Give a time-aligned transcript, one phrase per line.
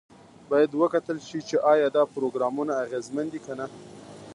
[0.49, 3.65] باید وکتل شي چې ایا دا پروګرامونه اغیزمن دي که نه.